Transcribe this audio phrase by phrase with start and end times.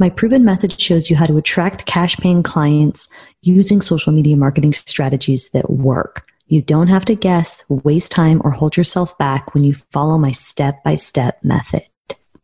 [0.00, 3.08] My proven method shows you how to attract cash paying clients
[3.42, 6.24] using social media marketing strategies that work.
[6.46, 10.30] You don't have to guess, waste time, or hold yourself back when you follow my
[10.30, 11.82] step by step method.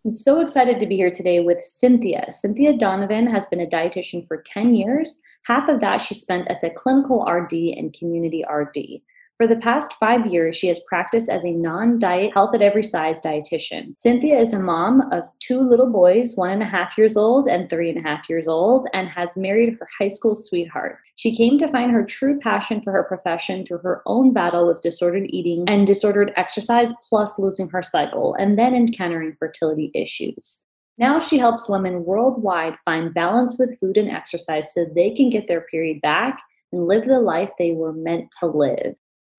[0.05, 2.27] I'm so excited to be here today with Cynthia.
[2.31, 5.23] Cynthia Donovan has been a dietitian for 10 years.
[5.45, 9.01] Half of that she spent as a clinical RD and community RD.
[9.37, 12.85] For the past five years, she has practiced as a non diet, health at every
[12.85, 13.99] size dietitian.
[13.99, 17.69] Cynthia is a mom of two little boys, one and a half years old and
[17.69, 20.99] three and a half years old, and has married her high school sweetheart.
[21.17, 24.83] She came to find her true passion for her profession through her own battle with
[24.83, 30.65] disordered eating and disordered exercise, plus losing her cycle, and then encountering fertility issues.
[30.97, 35.49] Now she helps women worldwide find balance with food and exercise so they can get
[35.49, 36.41] their period back
[36.73, 38.95] and live the life they were meant to live.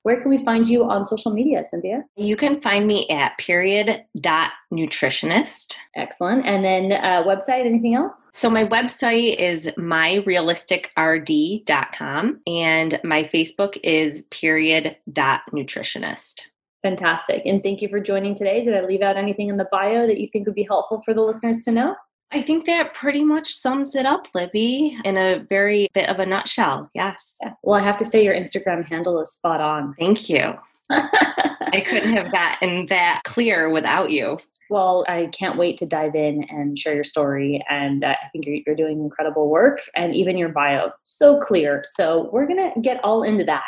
[0.06, 2.03] Where can we find you on social media, Cynthia?
[2.16, 5.78] You can find me at period dot nutritionist.
[5.95, 6.45] Excellent.
[6.45, 8.30] And then uh, website, anything else?
[8.31, 16.44] So my website is myrealisticrd.com and my Facebook is period dot nutritionist.
[16.83, 17.42] Fantastic.
[17.44, 18.64] And thank you for joining today.
[18.64, 21.16] Did I leave out anything in the bio that you think would be helpful for
[21.16, 21.95] the listeners to know?
[22.31, 26.25] I think that pretty much sums it up, Libby, in a very bit of a
[26.25, 26.89] nutshell.
[26.93, 27.33] Yes.
[27.63, 29.93] Well, I have to say your Instagram handle is spot on.
[29.99, 30.53] Thank you.
[30.89, 34.39] I couldn't have gotten that clear without you.
[34.69, 37.63] Well, I can't wait to dive in and share your story.
[37.69, 41.83] And uh, I think you're, you're doing incredible work and even your bio, so clear.
[41.85, 43.63] So we're going to get all into that.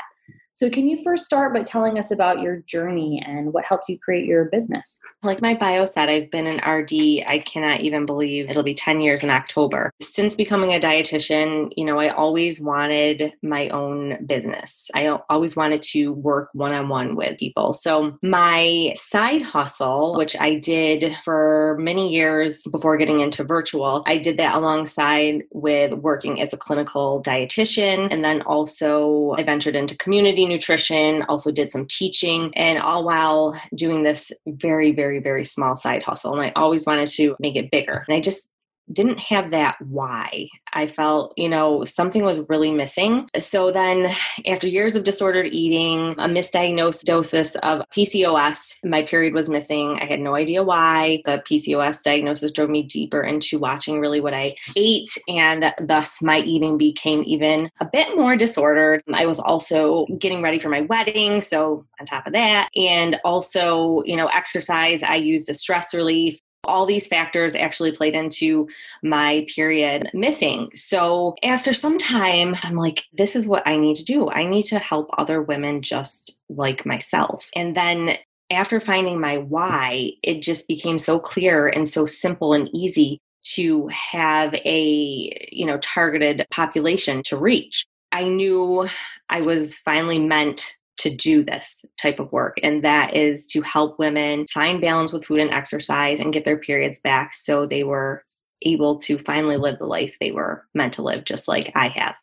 [0.58, 4.00] So, can you first start by telling us about your journey and what helped you
[4.00, 5.00] create your business?
[5.22, 7.28] Like my bio said, I've been an RD.
[7.28, 9.91] I cannot even believe it'll be 10 years in October.
[10.01, 14.90] Since becoming a dietitian, you know, I always wanted my own business.
[14.96, 17.75] I always wanted to work one on one with people.
[17.75, 24.17] So, my side hustle, which I did for many years before getting into virtual, I
[24.17, 28.12] did that alongside with working as a clinical dietitian.
[28.12, 33.59] And then also, I ventured into community nutrition, also did some teaching, and all while
[33.75, 36.34] doing this very, very, very small side hustle.
[36.34, 38.03] And I always wanted to make it bigger.
[38.08, 38.47] And I just
[38.92, 40.50] didn't have that why.
[40.74, 43.28] I felt, you know, something was really missing.
[43.40, 44.14] So then,
[44.46, 49.97] after years of disordered eating, a misdiagnosed misdiagnosis of PCOS, my period was missing.
[50.02, 51.22] I had no idea why.
[51.26, 56.40] The PCOS diagnosis drove me deeper into watching really what I ate, and thus my
[56.40, 59.02] eating became even a bit more disordered.
[59.14, 61.42] I was also getting ready for my wedding.
[61.42, 66.40] So, on top of that, and also, you know, exercise, I used a stress relief
[66.67, 68.67] all these factors actually played into
[69.03, 70.69] my period missing.
[70.75, 74.29] So after some time, I'm like, this is what I need to do.
[74.29, 77.47] I need to help other women just like myself.
[77.55, 78.17] And then
[78.50, 83.88] after finding my why, it just became so clear and so simple and easy to
[83.88, 87.85] have a, you know, targeted population to reach.
[88.11, 88.88] I knew
[89.29, 92.58] I was finally meant to do this type of work.
[92.63, 96.58] And that is to help women find balance with food and exercise and get their
[96.58, 98.24] periods back so they were
[98.63, 102.16] able to finally live the life they were meant to live, just like I have.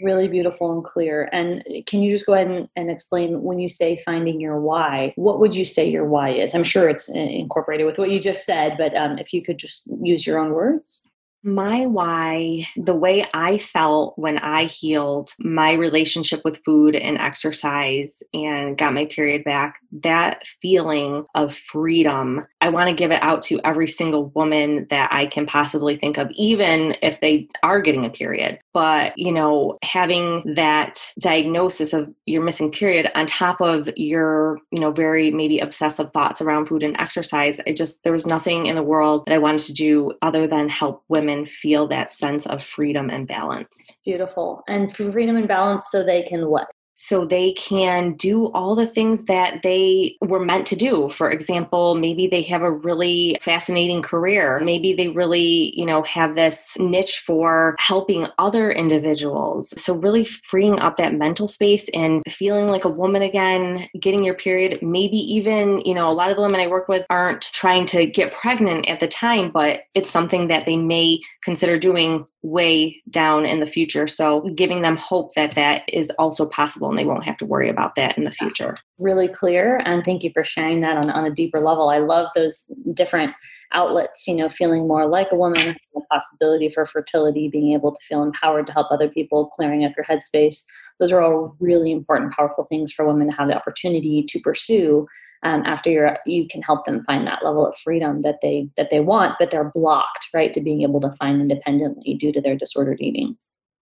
[0.00, 1.28] Really beautiful and clear.
[1.32, 5.12] And can you just go ahead and, and, explain when you say finding your why,
[5.16, 6.54] what would you say your why is?
[6.54, 9.88] I'm sure it's incorporated with what you just said, but um, if you could just
[10.00, 11.10] use your own words.
[11.44, 18.22] My why, the way I felt when I healed my relationship with food and exercise
[18.34, 23.42] and got my period back, that feeling of freedom, I want to give it out
[23.44, 28.04] to every single woman that I can possibly think of, even if they are getting
[28.04, 28.58] a period.
[28.78, 34.78] But, you know, having that diagnosis of your missing period on top of your, you
[34.78, 38.76] know, very maybe obsessive thoughts around food and exercise, I just, there was nothing in
[38.76, 42.62] the world that I wanted to do other than help women feel that sense of
[42.62, 43.90] freedom and balance.
[44.04, 44.62] Beautiful.
[44.68, 46.70] And freedom and balance so they can what?
[46.98, 51.08] So they can do all the things that they were meant to do.
[51.08, 54.60] For example, maybe they have a really fascinating career.
[54.62, 59.72] Maybe they really, you know, have this niche for helping other individuals.
[59.80, 64.34] So really freeing up that mental space and feeling like a woman again, getting your
[64.34, 67.86] period, maybe even, you know, a lot of the women I work with aren't trying
[67.86, 73.00] to get pregnant at the time, but it's something that they may consider doing way
[73.10, 74.06] down in the future.
[74.08, 77.68] So giving them hope that that is also possible and they won't have to worry
[77.68, 78.76] about that in the future.
[78.98, 79.82] Really clear.
[79.84, 81.88] And thank you for sharing that on, on a deeper level.
[81.88, 83.34] I love those different
[83.72, 88.00] outlets, you know, feeling more like a woman, the possibility for fertility, being able to
[88.08, 90.64] feel empowered to help other people, clearing up your headspace.
[90.98, 95.06] Those are all really important, powerful things for women to have the opportunity to pursue
[95.42, 98.90] um, after you're you can help them find that level of freedom that they that
[98.90, 102.56] they want but they're blocked right to being able to find independently due to their
[102.56, 103.36] disordered eating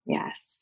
[0.05, 0.59] yes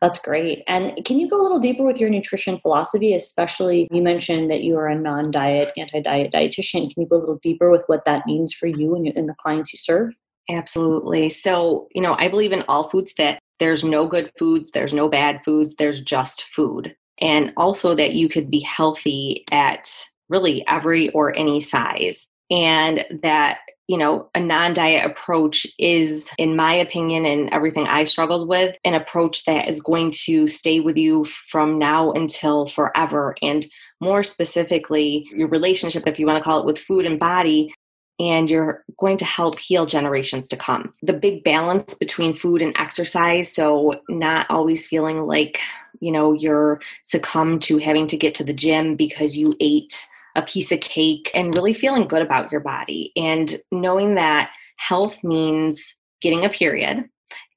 [0.00, 0.62] that's great.
[0.66, 4.62] And can you go a little deeper with your nutrition philosophy, especially you mentioned that
[4.62, 6.92] you are a non diet, anti diet dietitian.
[6.92, 9.34] Can you go a little deeper with what that means for you and, and the
[9.34, 10.12] clients you serve?
[10.48, 11.28] Absolutely.
[11.28, 15.08] So, you know, I believe in all foods that there's no good foods, there's no
[15.08, 16.94] bad foods, there's just food.
[17.20, 19.88] And also that you could be healthy at
[20.28, 22.26] really every or any size.
[22.50, 28.04] And that, you know, a non diet approach is, in my opinion, and everything I
[28.04, 33.36] struggled with, an approach that is going to stay with you from now until forever.
[33.42, 33.66] And
[34.00, 37.72] more specifically, your relationship, if you want to call it, with food and body
[38.20, 40.92] and you're going to help heal generations to come.
[41.02, 45.58] The big balance between food and exercise, so not always feeling like,
[46.00, 50.06] you know, you're succumbed to having to get to the gym because you ate
[50.36, 55.22] a piece of cake and really feeling good about your body and knowing that health
[55.22, 57.08] means getting a period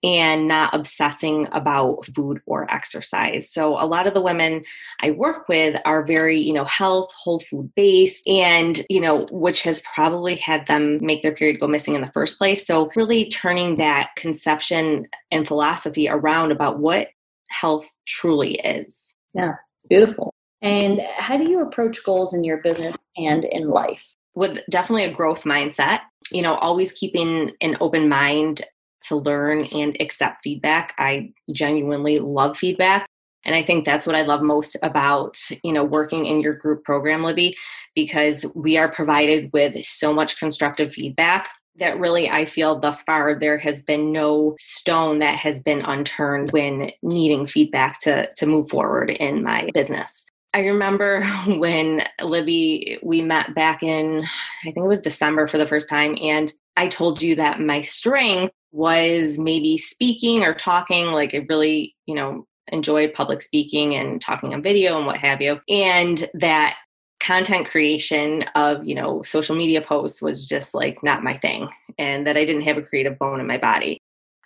[0.03, 3.49] and not obsessing about food or exercise.
[3.49, 4.63] So a lot of the women
[5.01, 9.63] I work with are very, you know, health, whole food based and, you know, which
[9.63, 12.67] has probably had them make their period go missing in the first place.
[12.67, 17.07] So really turning that conception and philosophy around about what
[17.49, 19.13] health truly is.
[19.33, 20.33] Yeah, it's beautiful.
[20.63, 24.15] And how do you approach goals in your business and in life?
[24.33, 25.99] With definitely a growth mindset,
[26.31, 28.63] you know, always keeping an open mind
[29.07, 30.95] to learn and accept feedback.
[30.97, 33.05] I genuinely love feedback.
[33.45, 36.85] And I think that's what I love most about, you know, working in your group
[36.85, 37.55] program, Libby,
[37.93, 43.37] because we are provided with so much constructive feedback that really I feel thus far
[43.37, 48.69] there has been no stone that has been unturned when needing feedback to to move
[48.69, 50.25] forward in my business.
[50.53, 54.23] I remember when Libby, we met back in,
[54.61, 57.81] I think it was December for the first time, and I told you that my
[57.81, 61.07] strength was maybe speaking or talking.
[61.07, 65.41] Like I really, you know, enjoyed public speaking and talking on video and what have
[65.41, 65.59] you.
[65.69, 66.77] And that
[67.19, 72.25] content creation of, you know, social media posts was just like not my thing, and
[72.25, 73.99] that I didn't have a creative bone in my body.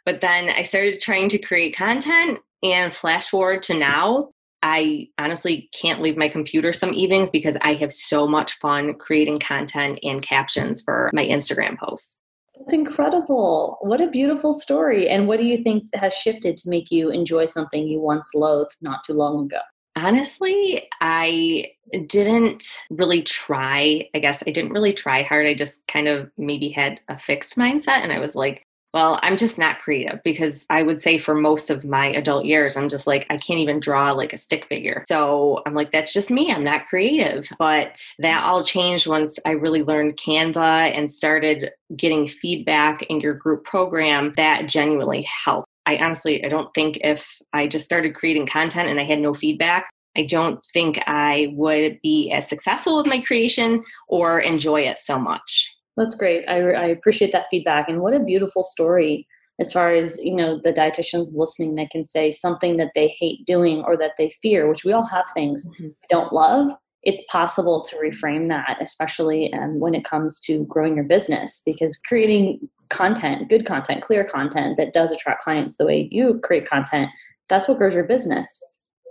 [0.05, 4.31] But then I started trying to create content and flash forward to now
[4.69, 9.39] I honestly can't leave my computer some evenings because I have so much fun creating
[9.39, 12.19] content and captions for my Instagram posts.
[12.57, 13.77] That's incredible.
[13.79, 15.07] What a beautiful story.
[15.07, 18.75] And what do you think has shifted to make you enjoy something you once loathed
[18.81, 19.61] not too long ago?
[19.95, 21.71] Honestly, I
[22.07, 24.09] didn't really try.
[24.13, 25.47] I guess I didn't really try hard.
[25.47, 29.37] I just kind of maybe had a fixed mindset and I was like, well, I'm
[29.37, 33.05] just not creative because I would say for most of my adult years, I'm just
[33.05, 35.05] like, I can't even draw like a stick figure.
[35.07, 36.51] So I'm like, that's just me.
[36.51, 37.47] I'm not creative.
[37.59, 43.33] But that all changed once I really learned Canva and started getting feedback in your
[43.33, 45.67] group program that genuinely helped.
[45.85, 49.33] I honestly, I don't think if I just started creating content and I had no
[49.33, 54.97] feedback, I don't think I would be as successful with my creation or enjoy it
[54.97, 55.73] so much.
[55.97, 56.47] That's great.
[56.47, 57.89] I, I appreciate that feedback.
[57.89, 59.27] And what a beautiful story
[59.59, 63.45] as far as you know the dietitians listening that can say something that they hate
[63.45, 65.85] doing or that they fear which we all have things mm-hmm.
[65.85, 66.69] we don't love
[67.03, 71.97] it's possible to reframe that especially um, when it comes to growing your business because
[72.07, 77.09] creating content good content clear content that does attract clients the way you create content
[77.49, 78.63] that's what grows your business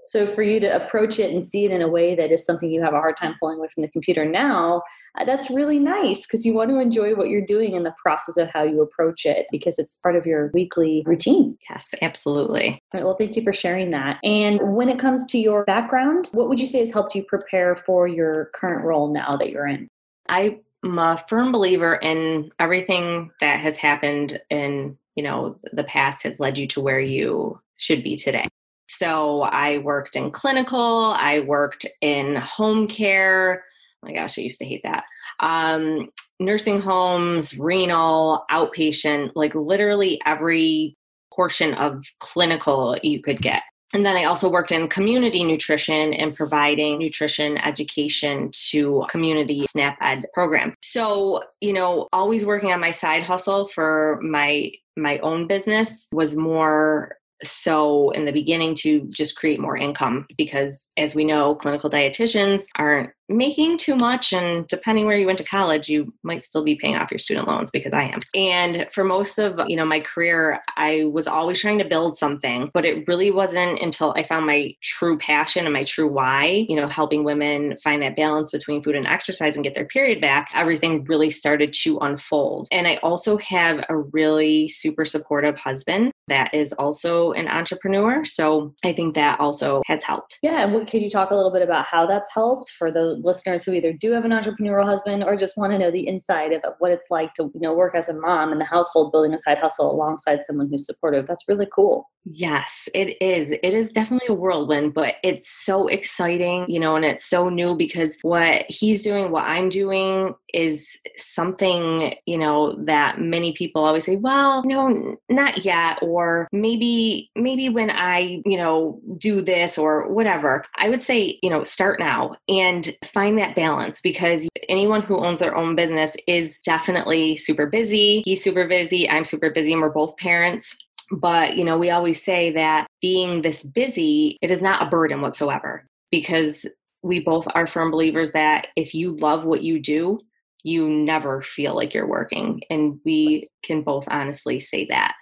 [0.07, 2.71] so for you to approach it and see it in a way that is something
[2.71, 4.83] you have a hard time pulling away from the computer now,
[5.19, 8.37] uh, that's really nice because you want to enjoy what you're doing in the process
[8.37, 11.57] of how you approach it because it's part of your weekly routine.
[11.69, 12.81] Yes, absolutely.
[12.93, 14.19] Right, well, thank you for sharing that.
[14.23, 17.77] And when it comes to your background, what would you say has helped you prepare
[17.87, 19.89] for your current role now that you're in?
[20.29, 26.39] I'm a firm believer in everything that has happened in, you know, the past has
[26.39, 28.49] led you to where you should be today.
[28.89, 33.65] So I worked in clinical, I worked in home care.
[34.03, 35.05] Oh my gosh, I used to hate that.
[35.41, 40.97] Um, nursing homes, renal, outpatient, like literally every
[41.35, 43.63] portion of clinical you could get.
[43.95, 49.97] And then I also worked in community nutrition and providing nutrition education to community SNAP
[50.01, 50.75] Ed program.
[50.83, 56.35] So, you know, always working on my side hustle for my my own business was
[56.35, 61.91] more so in the beginning to just create more income because as we know clinical
[61.91, 66.63] dietitians aren't making too much and depending where you went to college you might still
[66.63, 68.21] be paying off your student loans because i am.
[68.35, 72.71] And for most of you know my career i was always trying to build something
[72.73, 76.77] but it really wasn't until i found my true passion and my true why you
[76.77, 80.51] know helping women find that balance between food and exercise and get their period back
[80.55, 82.69] everything really started to unfold.
[82.71, 88.75] And i also have a really super supportive husband that is also an entrepreneur so
[88.85, 90.39] i think that also has helped.
[90.43, 93.16] Yeah and what, can you talk a little bit about how that's helped for the
[93.23, 96.53] listeners who either do have an entrepreneurial husband or just want to know the inside
[96.53, 99.33] of what it's like to you know work as a mom in the household building
[99.33, 101.27] a side hustle alongside someone who's supportive.
[101.27, 102.11] That's really cool.
[102.25, 103.51] Yes it is.
[103.63, 107.75] It is definitely a whirlwind but it's so exciting you know and it's so new
[107.75, 114.05] because what he's doing what i'm doing is something you know that many people always
[114.05, 120.09] say well no not yet or maybe maybe when i you know do this or
[120.13, 120.65] whatever.
[120.77, 122.37] I would say you know start now.
[122.49, 128.23] And find that balance because anyone who owns their own business is definitely super busy.
[128.25, 129.09] He's super busy.
[129.09, 130.77] I'm super busy, and we're both parents.
[131.11, 135.21] But, you know, we always say that being this busy, it is not a burden
[135.21, 136.67] whatsoever because
[137.03, 140.19] we both are firm believers that if you love what you do,
[140.65, 142.61] you never feel like you're working.
[142.71, 145.15] And we can both honestly say that.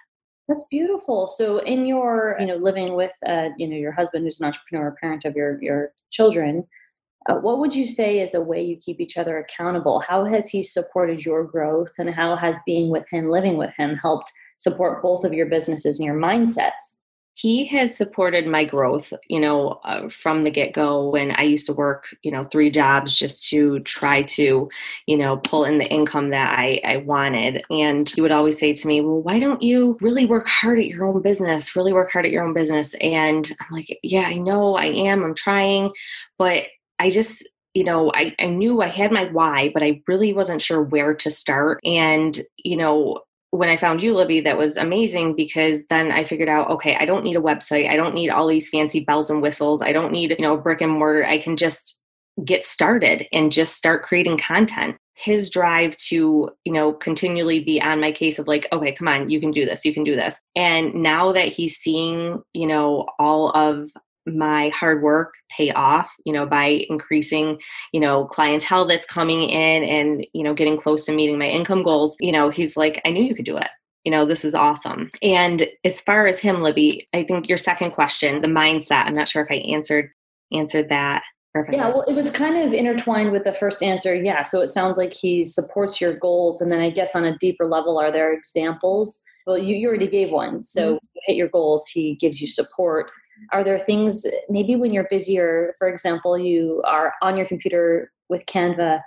[0.47, 1.27] That's beautiful.
[1.27, 4.95] So, in your, you know, living with, uh, you know, your husband who's an entrepreneur,
[5.01, 6.63] parent of your your children,
[7.27, 9.99] uh, what would you say is a way you keep each other accountable?
[9.99, 13.95] How has he supported your growth, and how has being with him, living with him,
[13.95, 17.01] helped support both of your businesses and your mindsets?
[17.37, 21.65] He has supported my growth, you know, uh, from the get go when I used
[21.65, 24.69] to work, you know, three jobs just to try to,
[25.05, 27.61] you know, pull in the income that I, I wanted.
[27.69, 30.87] And he would always say to me, Well, why don't you really work hard at
[30.87, 31.75] your own business?
[31.75, 32.95] Really work hard at your own business.
[33.01, 35.21] And I'm like, Yeah, I know I am.
[35.21, 35.91] I'm trying.
[36.37, 36.67] But
[37.05, 40.59] I just, you know, I, I knew I had my why, but I really wasn't
[40.59, 41.79] sure where to start.
[41.85, 43.19] And, you know,
[43.51, 47.05] when I found you, Libby, that was amazing because then I figured out, okay, I
[47.05, 47.87] don't need a website.
[47.87, 49.83] I don't need all these fancy bells and whistles.
[49.83, 51.23] I don't need, you know, brick and mortar.
[51.23, 51.99] I can just
[52.43, 54.97] get started and just start creating content.
[55.13, 59.29] His drive to, you know, continually be on my case of like, okay, come on,
[59.29, 60.41] you can do this, you can do this.
[60.55, 63.91] And now that he's seeing, you know, all of
[64.25, 67.59] my hard work pay off you know by increasing
[67.93, 71.83] you know clientele that's coming in and you know getting close to meeting my income
[71.83, 73.67] goals you know he's like i knew you could do it
[74.03, 77.91] you know this is awesome and as far as him libby i think your second
[77.91, 80.11] question the mindset i'm not sure if i answered
[80.51, 81.23] answered that
[81.71, 84.13] yeah, well, it was kind of intertwined with the first answer.
[84.13, 87.37] Yeah, so it sounds like he supports your goals, and then I guess on a
[87.37, 89.21] deeper level, are there examples?
[89.47, 90.61] Well, you, you already gave one.
[90.61, 91.05] So mm-hmm.
[91.25, 93.09] hit your goals, he gives you support
[93.51, 98.45] are there things maybe when you're busier for example you are on your computer with
[98.45, 99.01] canva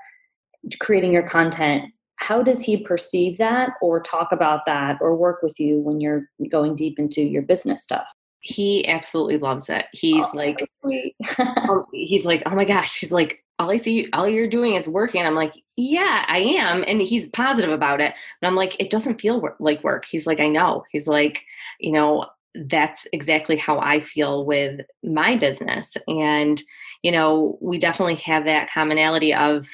[0.80, 1.85] creating your content
[2.16, 6.28] how does he perceive that or talk about that or work with you when you're
[6.50, 10.68] going deep into your business stuff he absolutely loves it oh, he's oh, like
[11.68, 14.88] oh, he's like oh my gosh he's like all I see, all you're doing is
[14.88, 15.26] working.
[15.26, 16.85] I'm like, yeah, I am.
[16.87, 18.14] And he's positive about it.
[18.40, 20.04] But I'm like, it doesn't feel like work.
[20.08, 20.85] He's like, I know.
[20.92, 21.42] He's like,
[21.80, 22.26] you know,
[22.66, 25.96] that's exactly how I feel with my business.
[26.06, 26.62] And,
[27.02, 29.66] you know, we definitely have that commonality of,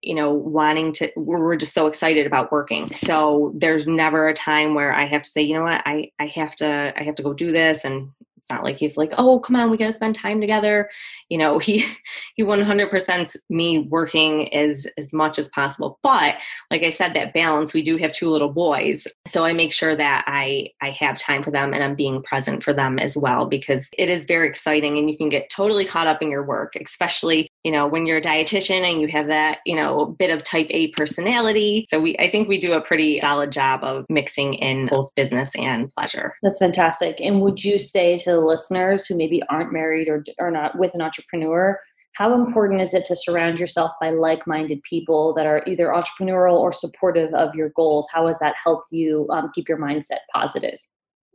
[0.00, 2.92] you know, wanting to, we're just so excited about working.
[2.92, 6.26] So there's never a time where I have to say, you know what, I, I
[6.26, 7.84] have to, I have to go do this.
[7.84, 8.10] And
[8.48, 10.88] it's not like he's like, oh, come on, we got to spend time together.
[11.28, 11.84] You know, he
[12.34, 15.98] he 100% me working as as much as possible.
[16.02, 16.36] But
[16.70, 17.74] like I said, that balance.
[17.74, 21.42] We do have two little boys, so I make sure that I I have time
[21.42, 24.96] for them and I'm being present for them as well because it is very exciting
[24.96, 28.16] and you can get totally caught up in your work, especially you know when you're
[28.16, 31.86] a dietitian and you have that you know bit of type A personality.
[31.90, 35.54] So we I think we do a pretty solid job of mixing in both business
[35.54, 36.34] and pleasure.
[36.42, 37.20] That's fantastic.
[37.20, 40.94] And would you say to the listeners who maybe aren't married or are not with
[40.94, 41.78] an entrepreneur,
[42.14, 46.58] how important is it to surround yourself by like minded people that are either entrepreneurial
[46.58, 48.08] or supportive of your goals?
[48.10, 50.78] How has that helped you um, keep your mindset positive?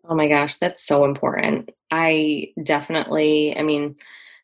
[0.09, 1.69] Oh my gosh, that's so important.
[1.91, 3.95] I definitely, I mean,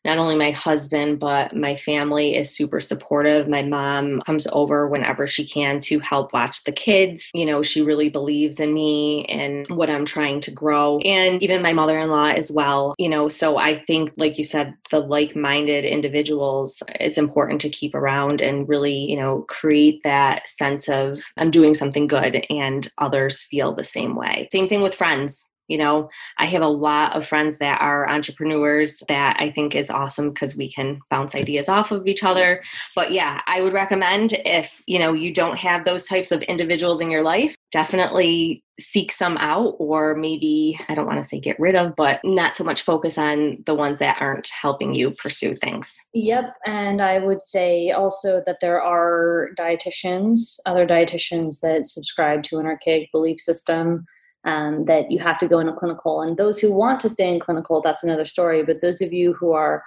[0.04, 3.48] not only my husband, but my family is super supportive.
[3.48, 7.30] My mom comes over whenever she can to help watch the kids.
[7.34, 10.98] You know, she really believes in me and what I'm trying to grow.
[11.00, 12.94] And even my mother in law as well.
[12.98, 17.70] You know, so I think, like you said, the like minded individuals, it's important to
[17.70, 22.90] keep around and really, you know, create that sense of I'm doing something good and
[22.98, 24.48] others feel the same way.
[24.52, 29.02] Same thing with friends you know i have a lot of friends that are entrepreneurs
[29.08, 31.40] that i think is awesome because we can bounce mm.
[31.40, 32.62] ideas off of each other.
[32.94, 37.00] But yeah i would recommend if you know you don't have those types of individuals
[37.00, 41.60] in your life definitely seek some out or maybe i don't want to say get
[41.60, 45.54] rid of but not so much focus on the ones that aren't helping you pursue
[45.54, 45.96] things.
[46.14, 52.58] Yep and i would say also that there are dietitians other dietitians that subscribe to
[52.58, 54.06] an archaic belief system
[54.44, 56.22] um, that you have to go in a clinical.
[56.22, 58.62] And those who want to stay in clinical, that's another story.
[58.62, 59.82] But those of you who are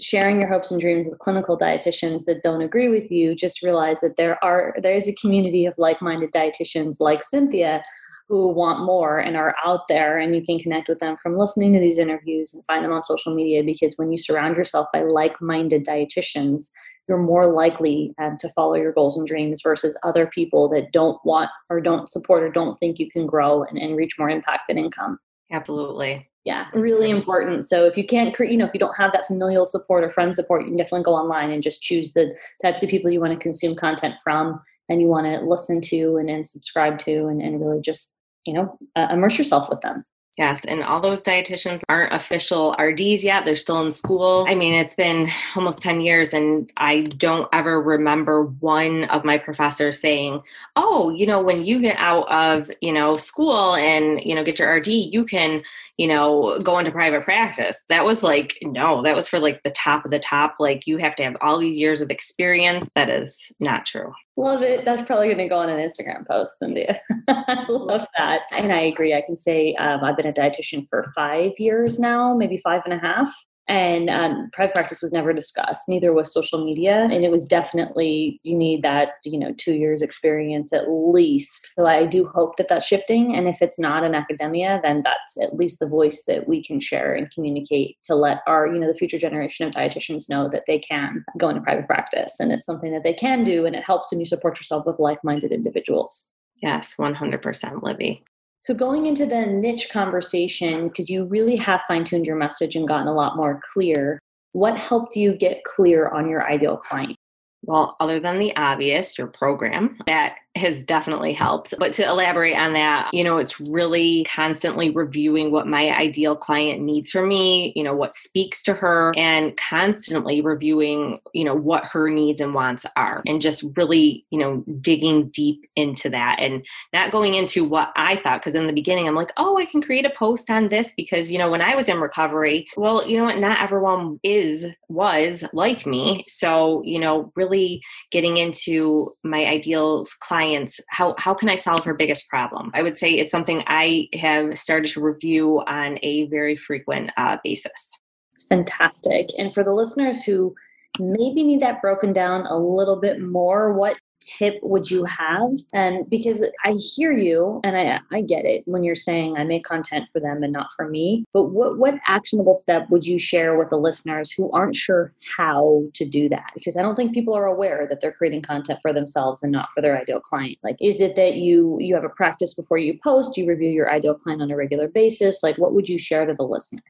[0.00, 4.00] sharing your hopes and dreams with clinical dietitians that don't agree with you, just realize
[4.00, 7.82] that there are there is a community of like-minded dietitians like Cynthia
[8.28, 11.72] who want more and are out there and you can connect with them from listening
[11.72, 15.00] to these interviews and find them on social media because when you surround yourself by
[15.00, 16.68] like-minded dietitians
[17.08, 21.18] you're more likely um, to follow your goals and dreams versus other people that don't
[21.24, 24.68] want or don't support or don't think you can grow and, and reach more impact
[24.68, 25.18] and income.
[25.50, 26.28] Absolutely.
[26.44, 27.64] Yeah, really important.
[27.64, 30.10] So if you can't create, you know, if you don't have that familial support or
[30.10, 33.20] friend support, you can definitely go online and just choose the types of people you
[33.20, 37.26] want to consume content from and you want to listen to and, and subscribe to
[37.26, 40.04] and, and really just, you know, uh, immerse yourself with them.
[40.38, 43.44] Yes, and all those dietitians aren't official RDs yet.
[43.44, 44.46] They're still in school.
[44.48, 49.36] I mean, it's been almost 10 years, and I don't ever remember one of my
[49.36, 50.40] professors saying,
[50.76, 54.60] Oh, you know, when you get out of, you know, school and, you know, get
[54.60, 55.60] your RD, you can,
[55.96, 57.84] you know, go into private practice.
[57.88, 60.54] That was like, no, that was for like the top of the top.
[60.60, 62.88] Like, you have to have all these years of experience.
[62.94, 64.14] That is not true.
[64.38, 64.84] Love it.
[64.84, 67.00] That's probably going to go on an Instagram post, Cynthia.
[67.28, 68.42] I love that.
[68.56, 69.12] And I agree.
[69.12, 72.94] I can say um, I've been a dietitian for five years now, maybe five and
[72.94, 73.30] a half.
[73.68, 77.06] And um, private practice was never discussed neither was social media.
[77.10, 81.72] And it was definitely you need that you know two years experience at least.
[81.74, 83.36] So i do hope that that's shifting.
[83.36, 86.80] And if it's not in academia then that's at least the voice that we can
[86.80, 90.64] share and communicate to let our you know the future generation of dietitians know that
[90.66, 93.84] they can go into private practice and it's something that they can do and it
[93.84, 96.32] helps when you support yourself with like-minded individuals.
[96.62, 98.24] Yes 100% libby
[98.60, 102.88] so, going into the niche conversation, because you really have fine tuned your message and
[102.88, 104.18] gotten a lot more clear,
[104.52, 107.16] what helped you get clear on your ideal client?
[107.62, 111.74] Well, other than the obvious, your program, that has definitely helped.
[111.78, 116.82] But to elaborate on that, you know, it's really constantly reviewing what my ideal client
[116.82, 121.84] needs from me, you know, what speaks to her, and constantly reviewing, you know, what
[121.86, 126.66] her needs and wants are, and just really, you know, digging deep into that and
[126.92, 128.40] not going into what I thought.
[128.40, 131.30] Because in the beginning, I'm like, oh, I can create a post on this because,
[131.30, 135.44] you know, when I was in recovery, well, you know what, not everyone is, was
[135.52, 136.24] like me.
[136.26, 141.84] So, you know, really getting into my ideal client clients how how can i solve
[141.84, 142.70] her biggest problem?
[142.74, 147.36] I would say it's something i have started to review on a very frequent uh,
[147.44, 147.90] basis.
[148.32, 149.28] It's fantastic.
[149.38, 150.54] And for the listeners who
[150.98, 155.50] maybe need that broken down a little bit more what tip would you have?
[155.72, 159.64] And because I hear you and I, I get it when you're saying I make
[159.64, 163.58] content for them and not for me, but what, what actionable step would you share
[163.58, 166.50] with the listeners who aren't sure how to do that?
[166.54, 169.68] Because I don't think people are aware that they're creating content for themselves and not
[169.74, 170.58] for their ideal client.
[170.62, 173.90] Like, is it that you, you have a practice before you post, you review your
[173.90, 175.42] ideal client on a regular basis?
[175.42, 176.82] Like, what would you share to the listener?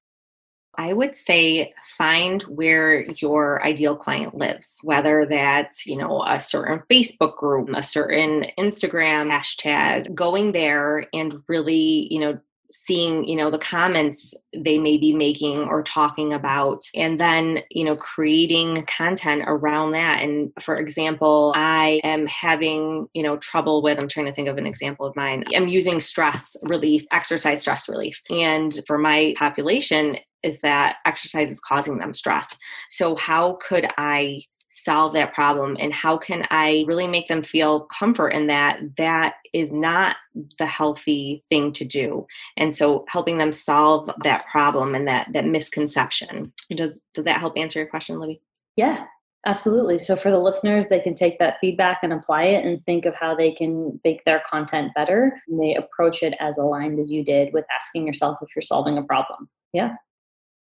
[0.78, 6.82] I would say find where your ideal client lives, whether that's, you know, a certain
[6.90, 12.38] Facebook group, a certain Instagram hashtag, going there and really, you know,
[12.70, 17.82] seeing you know the comments they may be making or talking about and then you
[17.82, 20.22] know creating content around that.
[20.22, 24.58] And for example i am having you know trouble with i'm trying to think of
[24.58, 28.20] an example of mine i'm using stress relief exercise stress relief.
[28.28, 32.57] And for my population is that exercise is causing them stress.
[32.90, 37.87] So, how could I solve that problem and how can I really make them feel
[37.87, 40.16] comfort in that that is not
[40.59, 42.27] the healthy thing to do.
[42.57, 46.53] And so helping them solve that problem and that that misconception.
[46.70, 48.42] Does does that help answer your question, Libby?
[48.77, 49.07] Yeah,
[49.46, 49.98] Absolutely.
[49.98, 53.14] So for the listeners, they can take that feedback and apply it and think of
[53.14, 55.40] how they can make their content better.
[55.48, 58.98] And they approach it as aligned as you did with asking yourself if you're solving
[58.98, 59.48] a problem.
[59.72, 59.94] Yeah.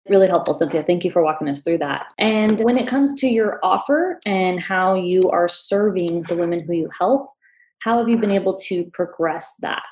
[0.09, 0.85] Really helpful, Cynthia.
[0.85, 2.13] Thank you for walking us through that.
[2.19, 6.75] And when it comes to your offer and how you are serving the women who
[6.75, 7.31] you help,
[7.83, 9.83] how have you been able to progress that?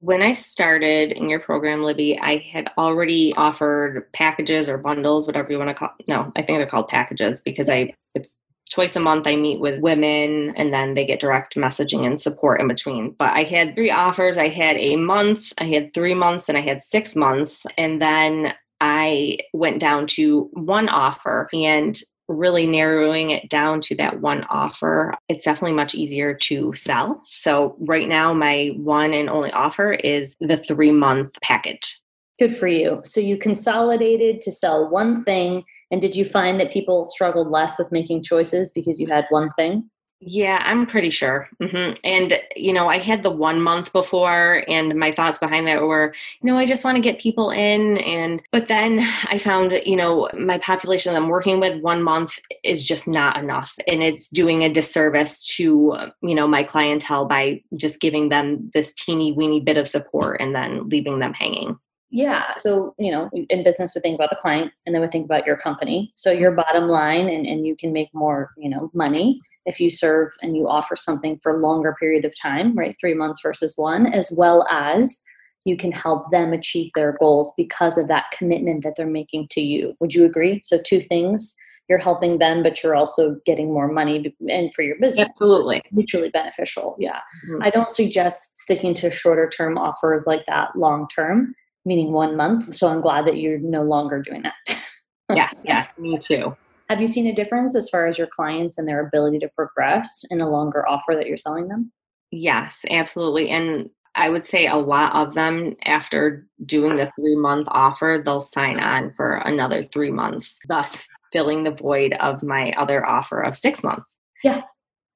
[0.00, 5.52] When I started in your program, Libby, I had already offered packages or bundles, whatever
[5.52, 5.94] you want to call.
[6.08, 8.36] No, I think they're called packages because I it's
[8.70, 12.60] twice a month I meet with women and then they get direct messaging and support
[12.60, 13.14] in between.
[13.18, 14.38] But I had three offers.
[14.38, 18.54] I had a month, I had 3 months and I had 6 months and then
[18.82, 25.14] I went down to one offer and really narrowing it down to that one offer,
[25.28, 27.22] it's definitely much easier to sell.
[27.24, 32.00] So, right now, my one and only offer is the three month package.
[32.40, 33.00] Good for you.
[33.04, 35.62] So, you consolidated to sell one thing.
[35.92, 39.50] And did you find that people struggled less with making choices because you had one
[39.56, 39.88] thing?
[40.24, 41.48] Yeah, I'm pretty sure.
[41.60, 41.94] Mm-hmm.
[42.04, 46.14] And, you know, I had the one month before, and my thoughts behind that were,
[46.40, 47.96] you know, I just want to get people in.
[47.98, 52.38] And, but then I found, you know, my population that I'm working with one month
[52.62, 53.74] is just not enough.
[53.88, 58.92] And it's doing a disservice to, you know, my clientele by just giving them this
[58.92, 61.76] teeny weeny bit of support and then leaving them hanging.
[62.12, 62.52] Yeah.
[62.58, 65.46] So, you know, in business, we think about the client and then we think about
[65.46, 66.12] your company.
[66.14, 69.88] So, your bottom line, and, and you can make more, you know, money if you
[69.88, 72.94] serve and you offer something for a longer period of time, right?
[73.00, 75.22] Three months versus one, as well as
[75.64, 79.62] you can help them achieve their goals because of that commitment that they're making to
[79.62, 79.94] you.
[80.00, 80.60] Would you agree?
[80.64, 81.56] So, two things
[81.88, 85.28] you're helping them, but you're also getting more money and for your business.
[85.30, 85.82] Absolutely.
[85.92, 86.94] Mutually beneficial.
[86.98, 87.20] Yeah.
[87.48, 87.62] Mm-hmm.
[87.62, 92.74] I don't suggest sticking to shorter term offers like that long term meaning one month.
[92.74, 94.78] So I'm glad that you're no longer doing that.
[95.34, 96.56] yes, yes, me too.
[96.88, 100.24] Have you seen a difference as far as your clients and their ability to progress
[100.30, 101.90] in a longer offer that you're selling them?
[102.30, 103.50] Yes, absolutely.
[103.50, 108.40] And I would say a lot of them, after doing the three month offer, they'll
[108.40, 113.56] sign on for another three months, thus filling the void of my other offer of
[113.56, 114.14] six months.
[114.44, 114.62] Yeah.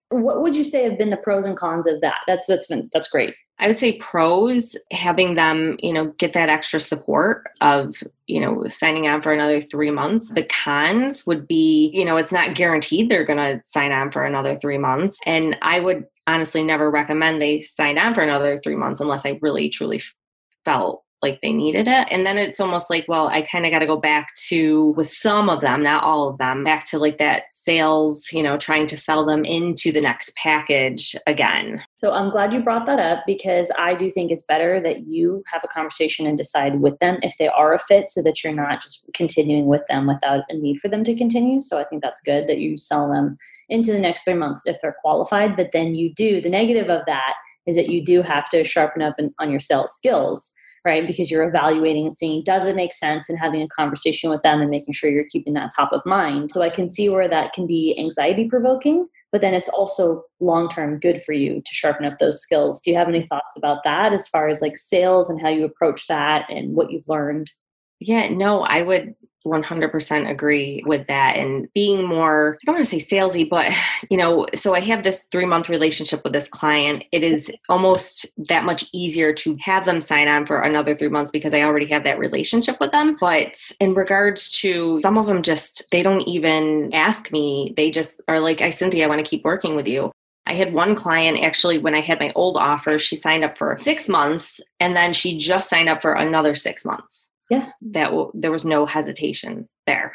[0.09, 2.21] What would you say have been the pros and cons of that?
[2.27, 3.35] That's that's been that's great.
[3.59, 7.95] I would say pros, having them, you know, get that extra support of,
[8.27, 10.29] you know, signing on for another three months.
[10.29, 14.27] The cons would be, you know, it's not guaranteed they're going to sign on for
[14.27, 15.19] another three months.
[15.25, 19.39] And I would honestly never recommend they sign on for another three months unless I
[19.41, 20.03] really, truly
[20.67, 22.07] felt like they needed it.
[22.11, 25.09] And then it's almost like, well, I kind of got to go back to, with
[25.09, 28.87] some of them, not all of them, back to like that sales, you know, trying
[28.89, 31.83] to sell them into the next package again.
[31.97, 35.43] So I'm glad you brought that up because I do think it's better that you
[35.51, 38.55] have a conversation and decide with them if they are a fit so that you're
[38.55, 41.61] not just continuing with them without a need for them to continue.
[41.61, 44.77] So I think that's good that you sell them into the next three months if
[44.81, 45.57] they're qualified.
[45.57, 47.35] But then you do, the negative of that
[47.67, 50.53] is that you do have to sharpen up on your sales skills
[50.87, 51.07] right?
[51.07, 54.63] Because you're evaluating and seeing does it make sense and having a conversation with them
[54.63, 56.53] and making sure you're keeping that top of mind.
[56.53, 60.69] So I can see where that can be anxiety provoking, but then it's also long
[60.69, 62.81] term good for you to sharpen up those skills.
[62.81, 65.65] Do you have any thoughts about that as far as like sales and how you
[65.65, 67.51] approach that and what you've learned?
[67.99, 69.15] Yeah, no, I would
[69.47, 73.73] 100% agree with that and being more i don't want to say salesy but
[74.11, 77.05] you know so i have this three month relationship with this client.
[77.13, 81.31] It is almost that much easier to have them sign on for another three months
[81.31, 83.17] because i already have that relationship with them.
[83.21, 87.73] But in regards to some of them just they don't even ask me.
[87.77, 90.13] They just are like i cynthia i want to keep working with you.
[90.49, 93.77] I had one client actually, when I had my old offer, she signed up for
[93.77, 98.31] six months and then she just signed up for another six months yeah that w-
[98.35, 100.13] there was no hesitation there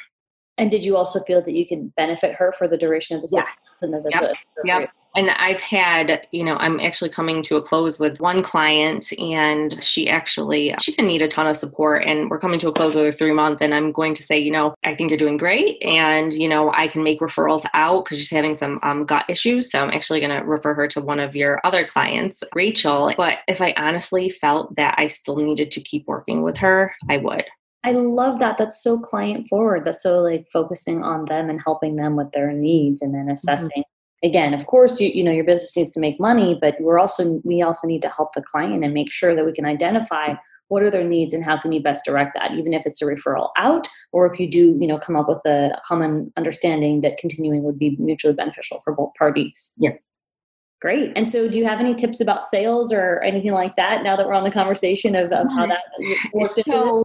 [0.62, 3.28] and did you also feel that you could benefit her for the duration of the
[3.28, 3.68] six yeah.
[3.68, 4.36] months and that's yep.
[4.64, 9.12] yep and I've had, you know, I'm actually coming to a close with one client
[9.20, 12.72] and she actually she didn't need a ton of support and we're coming to a
[12.72, 15.18] close with her three months and I'm going to say, you know, I think you're
[15.18, 19.06] doing great and you know, I can make referrals out because she's having some um,
[19.06, 19.70] gut issues.
[19.70, 23.14] So I'm actually gonna refer her to one of your other clients, Rachel.
[23.18, 27.18] But if I honestly felt that I still needed to keep working with her, I
[27.18, 27.46] would.
[27.84, 28.58] I love that.
[28.58, 29.86] That's so client forward.
[29.86, 33.32] That's so like focusing on them and helping them with their needs and then mm-hmm.
[33.32, 33.84] assessing
[34.24, 37.42] again of course you, you know your business needs to make money but we're also
[37.44, 40.34] we also need to help the client and make sure that we can identify
[40.68, 43.06] what are their needs and how can you best direct that even if it's a
[43.06, 47.18] referral out or if you do you know come up with a common understanding that
[47.18, 49.92] continuing would be mutually beneficial for both parties yeah
[50.82, 54.16] great and so do you have any tips about sales or anything like that now
[54.16, 55.84] that we're on the conversation of, of how that
[56.34, 57.04] worked so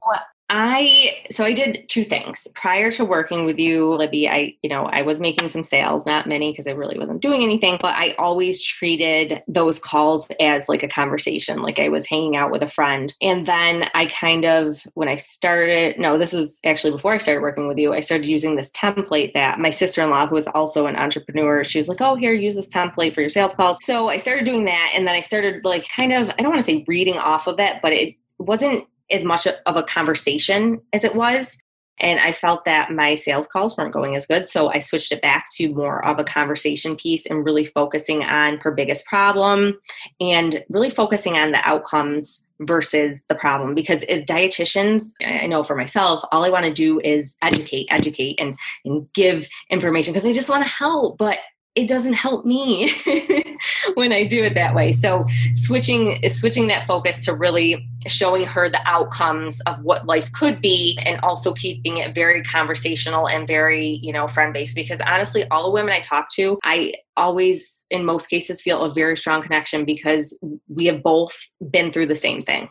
[0.49, 4.29] I so I did two things prior to working with you, Libby.
[4.29, 7.43] I you know I was making some sales, not many because I really wasn't doing
[7.43, 12.37] anything, but I always treated those calls as like a conversation, like I was hanging
[12.37, 13.13] out with a friend.
[13.21, 17.41] And then I kind of when I started, no, this was actually before I started
[17.41, 17.93] working with you.
[17.93, 21.65] I started using this template that my sister in law, who is also an entrepreneur,
[21.65, 24.45] she was like, "Oh, here, use this template for your sales calls." So I started
[24.45, 27.19] doing that, and then I started like kind of I don't want to say reading
[27.19, 31.59] off of it, but it wasn't as much of a conversation as it was.
[31.99, 34.49] And I felt that my sales calls weren't going as good.
[34.49, 38.59] So I switched it back to more of a conversation piece and really focusing on
[38.59, 39.79] her biggest problem
[40.21, 43.75] and really focusing on the outcomes versus the problem.
[43.75, 48.38] Because as dietitians, I know for myself, all I want to do is educate, educate,
[48.38, 51.16] and, and give information because I just want to help.
[51.16, 51.38] But
[51.77, 52.91] it doesn't help me
[53.95, 54.93] when I do it that way.
[54.93, 60.62] So switching switching that focus to really showing her the outcomes of what life could
[60.62, 65.47] be and also keeping it very conversational and very, you know, friend based because honestly
[65.51, 69.43] all the women I talk to, I always in most cases feel a very strong
[69.43, 70.37] connection because
[70.69, 71.37] we have both
[71.71, 72.71] been through the same thing.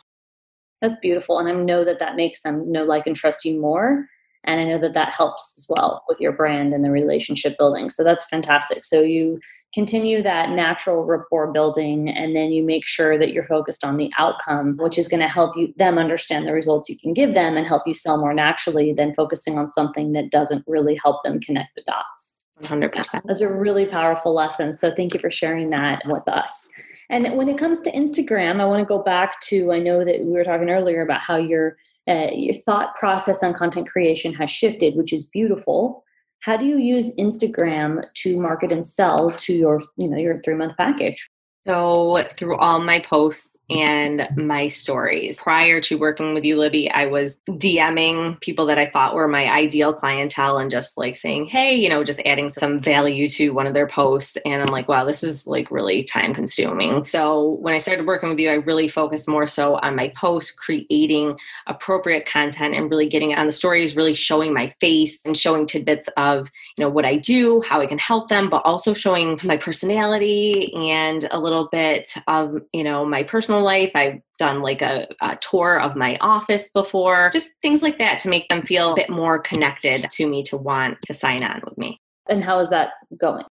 [0.82, 4.08] That's beautiful and I know that that makes them know like and trust you more
[4.46, 7.90] and i know that that helps as well with your brand and the relationship building.
[7.90, 8.84] So that's fantastic.
[8.84, 9.40] So you
[9.74, 14.10] continue that natural rapport building and then you make sure that you're focused on the
[14.18, 17.58] outcome which is going to help you them understand the results you can give them
[17.58, 21.42] and help you sell more naturally than focusing on something that doesn't really help them
[21.42, 22.38] connect the dots.
[22.64, 26.72] 100% that's a really powerful lesson so thank you for sharing that with us.
[27.10, 30.22] And when it comes to instagram i want to go back to i know that
[30.22, 31.76] we were talking earlier about how you're
[32.08, 36.04] uh, your thought process on content creation has shifted, which is beautiful.
[36.42, 40.56] How do you use Instagram to market and sell to your, you know, your three
[40.56, 41.30] month package?
[41.66, 45.38] So through all my posts and my stories.
[45.38, 49.52] Prior to working with you, Libby, I was DMing people that I thought were my
[49.52, 53.68] ideal clientele and just like saying, hey, you know, just adding some value to one
[53.68, 54.38] of their posts.
[54.46, 57.04] And I'm like, wow, this is like really time consuming.
[57.04, 60.52] So when I started working with you, I really focused more so on my posts,
[60.52, 65.66] creating appropriate content and really getting on the stories, really showing my face and showing
[65.66, 66.48] tidbits of,
[66.78, 70.74] you know, what I do, how I can help them, but also showing my personality
[70.76, 73.92] and a little bit of, you know, my personal personal life.
[73.96, 78.30] I've done like a, a, tour of my office before, just things like that to
[78.30, 81.78] make them feel a bit more connected to me to want to sign on with
[81.78, 82.00] me.
[82.28, 83.46] And how is that going?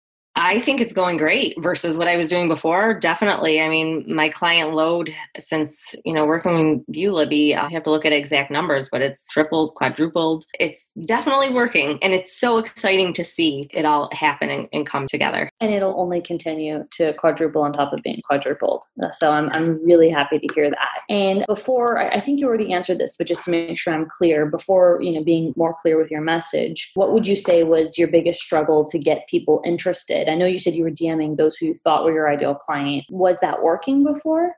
[0.43, 2.95] I think it's going great versus what I was doing before.
[2.95, 3.61] Definitely.
[3.61, 7.91] I mean, my client load since, you know, working with you, Libby, I have to
[7.91, 10.47] look at exact numbers, but it's tripled, quadrupled.
[10.59, 11.99] It's definitely working.
[12.01, 15.51] And it's so exciting to see it all happen and, and come together.
[15.59, 18.85] And it'll only continue to quadruple on top of being quadrupled.
[19.11, 21.01] So I'm, I'm really happy to hear that.
[21.07, 24.47] And before, I think you already answered this, but just to make sure I'm clear,
[24.47, 28.07] before, you know, being more clear with your message, what would you say was your
[28.07, 30.30] biggest struggle to get people interested?
[30.31, 33.05] I know you said you were DMing those who you thought were your ideal client.
[33.09, 34.55] Was that working before?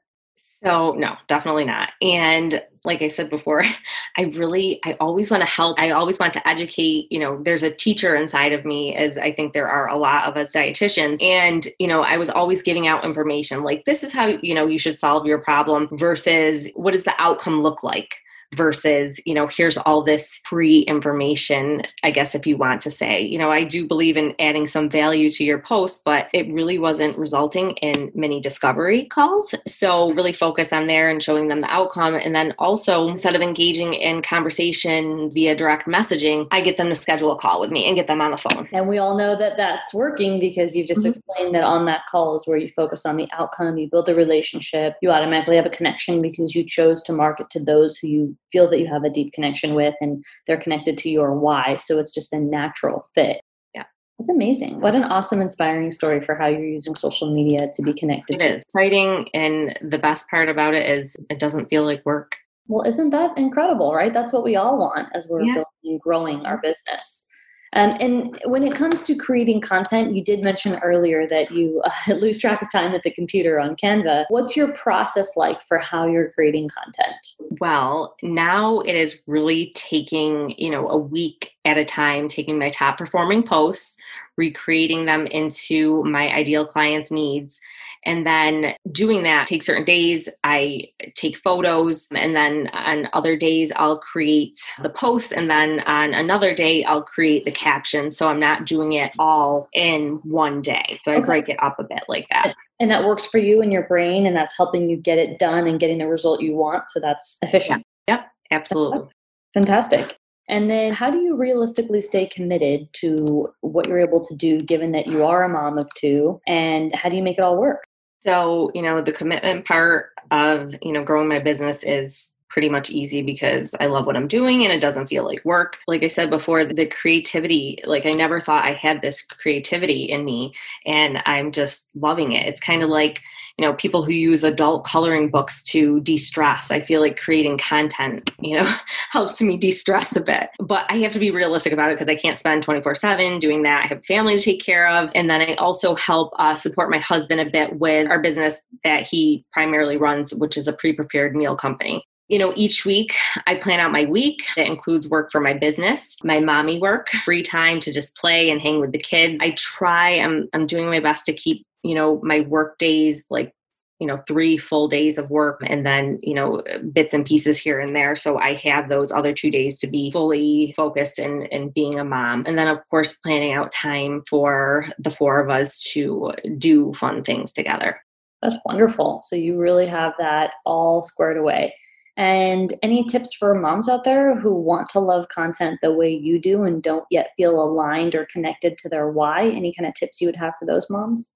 [0.63, 1.91] So, no, definitely not.
[2.01, 3.65] And like I said before,
[4.17, 5.77] I really, I always want to help.
[5.77, 7.11] I always want to educate.
[7.11, 10.25] You know, there's a teacher inside of me, as I think there are a lot
[10.25, 11.21] of us dietitians.
[11.21, 14.65] And, you know, I was always giving out information like, this is how, you know,
[14.65, 18.15] you should solve your problem versus what does the outcome look like?
[18.53, 23.21] Versus, you know, here's all this free information, I guess, if you want to say.
[23.21, 26.79] You know, I do believe in adding some value to your post, but it really
[26.79, 29.53] wasn't resulting in many discovery calls.
[29.67, 32.15] So, really focus on there and showing them the outcome.
[32.15, 36.95] And then also, instead of engaging in conversation via direct messaging, I get them to
[36.95, 38.67] schedule a call with me and get them on the phone.
[38.71, 41.09] And we all know that that's working because you just mm-hmm.
[41.09, 44.15] explained that on that call is where you focus on the outcome, you build the
[44.15, 48.37] relationship, you automatically have a connection because you chose to market to those who you
[48.51, 51.75] feel that you have a deep connection with and they're connected to your why.
[51.77, 53.41] So it's just a natural fit.
[53.73, 53.83] Yeah.
[54.19, 54.81] It's amazing.
[54.81, 58.35] What an awesome, inspiring story for how you're using social media to be connected.
[58.35, 58.55] It to.
[58.55, 59.29] is exciting.
[59.33, 62.35] And the best part about it is it doesn't feel like work.
[62.67, 64.13] Well, isn't that incredible, right?
[64.13, 65.63] That's what we all want as we're yeah.
[65.99, 67.27] growing our business.
[67.75, 72.13] Um, and when it comes to creating content, you did mention earlier that you uh,
[72.15, 74.25] lose track of time at the computer on Canva.
[74.29, 77.35] What's your process like for how you're creating content?
[77.59, 82.69] Well, now it is really taking, you know, a week at a time, taking my
[82.69, 83.97] top performing posts,
[84.37, 87.59] recreating them into my ideal client's needs.
[88.05, 93.71] And then doing that, take certain days, I take photos, and then on other days,
[93.77, 98.11] I'll create the post, and then on another day, I'll create the caption.
[98.11, 100.97] So I'm not doing it all in one day.
[101.01, 101.25] So I okay.
[101.25, 102.55] break it up a bit like that.
[102.79, 105.67] And that works for you and your brain, and that's helping you get it done
[105.67, 106.89] and getting the result you want.
[106.89, 107.83] So that's efficient.
[108.09, 108.15] Yeah.
[108.15, 109.07] Yep, absolutely.
[109.53, 110.17] Fantastic.
[110.49, 114.91] And then, how do you realistically stay committed to what you're able to do given
[114.91, 116.41] that you are a mom of two?
[116.47, 117.83] And how do you make it all work?
[118.19, 122.91] So, you know, the commitment part of, you know, growing my business is pretty much
[122.91, 125.77] easy because I love what I'm doing and it doesn't feel like work.
[125.87, 130.23] Like I said before, the creativity, like I never thought I had this creativity in
[130.23, 130.53] me
[130.85, 132.45] and I'm just loving it.
[132.45, 133.21] It's kind of like,
[133.57, 136.71] you know, people who use adult coloring books to de-stress.
[136.71, 138.75] I feel like creating content, you know,
[139.11, 140.49] helps me de-stress a bit.
[140.59, 143.83] But I have to be realistic about it because I can't spend 24/7 doing that.
[143.83, 146.99] I have family to take care of and then I also help uh, support my
[146.99, 151.55] husband a bit with our business that he primarily runs, which is a pre-prepared meal
[151.55, 154.43] company you know, each week I plan out my week.
[154.55, 158.61] That includes work for my business, my mommy work, free time to just play and
[158.61, 159.41] hang with the kids.
[159.41, 163.53] I try, I'm, I'm doing my best to keep, you know, my work days like,
[163.99, 167.79] you know, three full days of work and then, you know, bits and pieces here
[167.79, 168.15] and there.
[168.15, 172.03] So I have those other two days to be fully focused in, in being a
[172.03, 172.43] mom.
[172.45, 177.23] And then, of course, planning out time for the four of us to do fun
[177.23, 178.01] things together.
[178.41, 179.21] That's wonderful.
[179.23, 181.73] So you really have that all squared away.
[182.17, 186.39] And any tips for moms out there who want to love content the way you
[186.39, 189.47] do and don't yet feel aligned or connected to their why?
[189.47, 191.31] Any kind of tips you would have for those moms?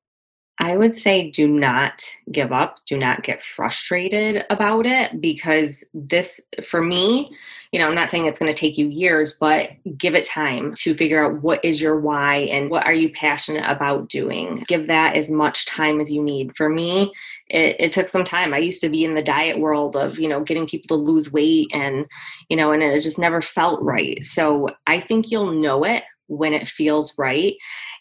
[0.60, 6.42] I would say do not give up, do not get frustrated about it because this,
[6.66, 7.32] for me,
[7.72, 10.74] you know, I'm not saying it's going to take you years, but give it time
[10.76, 14.64] to figure out what is your why and what are you passionate about doing.
[14.68, 16.56] Give that as much time as you need.
[16.58, 17.14] For me,
[17.50, 18.54] it, it took some time.
[18.54, 21.32] I used to be in the diet world of, you know, getting people to lose
[21.32, 22.08] weight and,
[22.50, 24.24] you know, and it just never felt right.
[24.24, 27.56] So I think you'll know it when it feels right.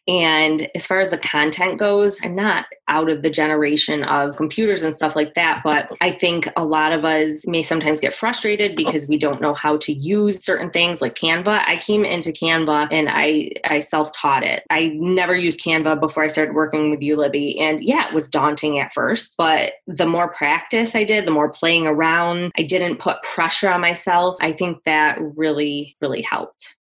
[0.09, 4.85] And as far as the content goes, I'm not out of the generation of computers
[4.85, 8.77] and stuff like that, but I think a lot of us may sometimes get frustrated
[8.77, 11.63] because we don't know how to use certain things like Canva.
[11.67, 14.63] I came into Canva and I I self-taught it.
[14.71, 17.59] I never used Canva before I started working with you, Libby.
[17.59, 21.51] And yeah, it was daunting at first, but the more practice I did, the more
[21.51, 24.37] playing around, I didn't put pressure on myself.
[24.41, 26.77] I think that really, really helped.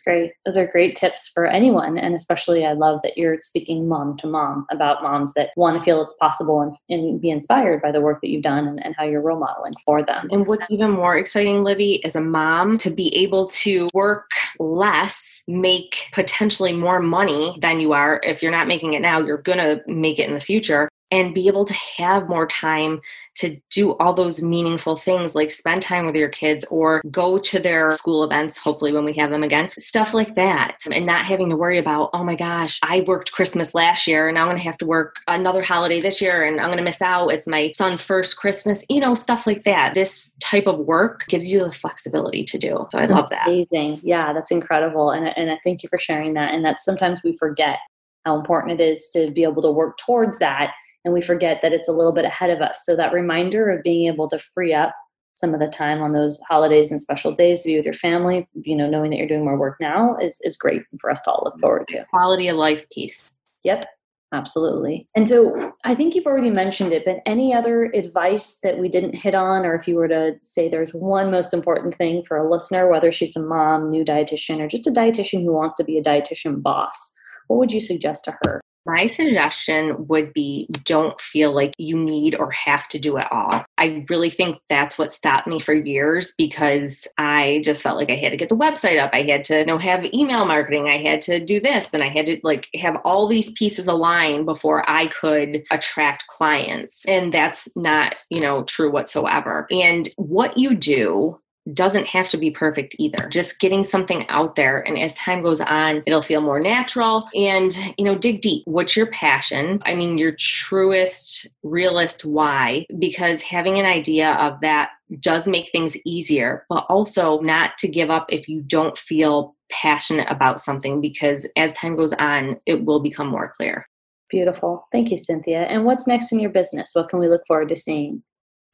[0.00, 0.32] Great.
[0.44, 1.98] Those are great tips for anyone.
[1.98, 5.84] And especially, I love that you're speaking mom to mom about moms that want to
[5.84, 8.94] feel it's possible and, and be inspired by the work that you've done and, and
[8.96, 10.28] how you're role modeling for them.
[10.30, 15.42] And what's even more exciting, Libby, as a mom to be able to work less,
[15.48, 18.20] make potentially more money than you are.
[18.22, 21.32] If you're not making it now, you're going to make it in the future and
[21.32, 23.00] be able to have more time
[23.36, 27.58] to do all those meaningful things like spend time with your kids or go to
[27.60, 30.78] their school events, hopefully when we have them again, stuff like that.
[30.90, 34.38] And not having to worry about, oh my gosh, I worked Christmas last year and
[34.38, 37.02] I'm going to have to work another holiday this year and I'm going to miss
[37.02, 37.28] out.
[37.28, 39.94] It's my son's first Christmas, you know, stuff like that.
[39.94, 42.86] This type of work gives you the flexibility to do.
[42.90, 43.48] So I love that.
[43.48, 44.00] Amazing.
[44.02, 45.10] Yeah, that's incredible.
[45.10, 46.52] And, and I thank you for sharing that.
[46.52, 47.78] And that sometimes we forget
[48.24, 50.72] how important it is to be able to work towards that
[51.04, 52.82] and we forget that it's a little bit ahead of us.
[52.84, 54.94] So that reminder of being able to free up
[55.34, 58.48] some of the time on those holidays and special days to be with your family,
[58.62, 61.30] you know, knowing that you're doing more work now is is great for us to
[61.30, 62.04] all look forward to.
[62.10, 63.30] Quality of life piece.
[63.64, 63.84] Yep.
[64.32, 65.06] Absolutely.
[65.14, 69.14] And so I think you've already mentioned it, but any other advice that we didn't
[69.14, 72.50] hit on, or if you were to say there's one most important thing for a
[72.50, 75.98] listener, whether she's a mom, new dietitian, or just a dietitian who wants to be
[75.98, 77.14] a dietitian boss,
[77.46, 78.60] what would you suggest to her?
[78.86, 83.64] My suggestion would be don't feel like you need or have to do it all.
[83.78, 88.16] I really think that's what stopped me for years because I just felt like I
[88.16, 89.10] had to get the website up.
[89.12, 90.88] I had to you know have email marketing.
[90.88, 94.46] I had to do this and I had to like have all these pieces aligned
[94.46, 97.04] before I could attract clients.
[97.06, 99.66] And that's not, you know, true whatsoever.
[99.70, 101.38] And what you do
[101.72, 103.28] doesn't have to be perfect either.
[103.28, 107.74] Just getting something out there and as time goes on, it'll feel more natural and,
[107.96, 108.62] you know, dig deep.
[108.66, 109.80] What's your passion?
[109.86, 115.96] I mean, your truest, realist why because having an idea of that does make things
[116.04, 121.46] easier, but also not to give up if you don't feel passionate about something because
[121.56, 123.88] as time goes on, it will become more clear.
[124.28, 124.86] Beautiful.
[124.92, 125.62] Thank you, Cynthia.
[125.62, 126.90] And what's next in your business?
[126.92, 128.22] What can we look forward to seeing?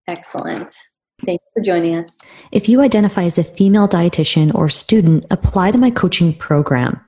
[0.08, 0.74] Excellent.
[1.24, 2.20] Thank you for joining us.
[2.52, 7.00] If you identify as a female dietitian or student, apply to my coaching program.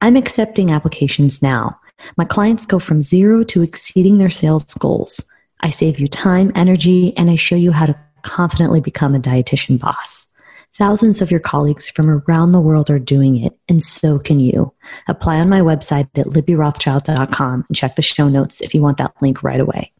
[0.00, 1.78] I'm accepting applications now.
[2.16, 5.24] My clients go from zero to exceeding their sales goals.
[5.60, 9.78] I save you time, energy, and I show you how to confidently become a dietitian
[9.78, 10.31] boss.
[10.74, 14.72] Thousands of your colleagues from around the world are doing it, and so can you.
[15.06, 19.14] Apply on my website at libbyrothschild.com and check the show notes if you want that
[19.20, 19.92] link right away.